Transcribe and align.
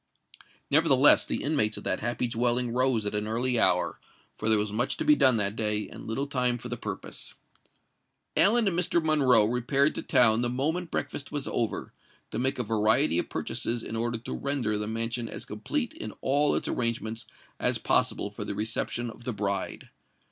Nevertheless, 0.71 1.27
the 1.27 1.43
inmates 1.43 1.77
of 1.77 1.83
that 1.83 1.99
happy 1.99 2.27
dwelling 2.27 2.71
rose 2.71 3.05
at 3.05 3.13
an 3.13 3.27
early 3.27 3.59
hour—for 3.59 4.49
there 4.49 4.57
was 4.57 4.71
much 4.73 4.97
to 4.97 5.05
be 5.05 5.13
done 5.13 5.37
that 5.37 5.55
day, 5.55 5.87
and 5.89 6.07
little 6.07 6.25
time 6.25 6.57
for 6.57 6.69
the 6.69 6.75
purpose. 6.75 7.35
Ellen 8.35 8.67
and 8.67 8.75
Mr. 8.79 8.99
Monroe 9.03 9.45
repaired 9.45 9.93
to 9.93 10.01
town 10.01 10.41
the 10.41 10.49
moment 10.49 10.89
breakfast 10.89 11.31
was 11.31 11.47
over, 11.47 11.93
to 12.31 12.39
make 12.39 12.57
a 12.57 12.63
variety 12.63 13.19
of 13.19 13.29
purchases 13.29 13.83
in 13.83 13.95
order 13.95 14.17
to 14.17 14.33
render 14.33 14.75
the 14.75 14.87
mansion 14.87 15.29
as 15.29 15.45
complete 15.45 15.93
in 15.93 16.13
all 16.21 16.55
its 16.55 16.67
arrangements 16.67 17.27
as 17.59 17.77
possible 17.77 18.31
for 18.31 18.43
the 18.43 18.55
reception 18.55 19.11
of 19.11 19.23
the 19.23 19.33
bride. 19.33 19.89